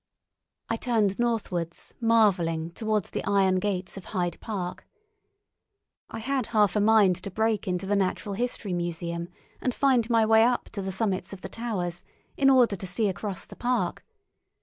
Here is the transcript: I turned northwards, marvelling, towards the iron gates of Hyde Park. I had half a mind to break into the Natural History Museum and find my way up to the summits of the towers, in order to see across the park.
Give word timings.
I 0.67 0.77
turned 0.77 1.19
northwards, 1.19 1.93
marvelling, 2.01 2.71
towards 2.71 3.11
the 3.11 3.23
iron 3.23 3.59
gates 3.59 3.97
of 3.97 4.05
Hyde 4.05 4.39
Park. 4.39 4.87
I 6.09 6.17
had 6.17 6.47
half 6.47 6.75
a 6.75 6.79
mind 6.81 7.17
to 7.17 7.29
break 7.29 7.67
into 7.67 7.85
the 7.85 7.95
Natural 7.95 8.33
History 8.33 8.73
Museum 8.73 9.29
and 9.61 9.75
find 9.75 10.09
my 10.09 10.25
way 10.25 10.43
up 10.43 10.69
to 10.71 10.81
the 10.81 10.91
summits 10.91 11.33
of 11.33 11.41
the 11.41 11.49
towers, 11.49 12.01
in 12.35 12.49
order 12.49 12.75
to 12.75 12.87
see 12.87 13.09
across 13.09 13.45
the 13.45 13.55
park. 13.55 14.03